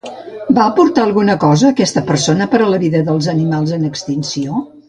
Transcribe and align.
Va 0.57 0.63
aportar 0.69 1.03
alguna 1.07 1.35
cosa 1.43 1.69
aquesta 1.69 2.03
persona 2.09 2.49
a 2.65 2.73
la 2.75 2.83
vida 2.87 3.05
dels 3.11 3.31
animals 3.37 3.79
en 3.81 3.89
extinció? 3.95 4.69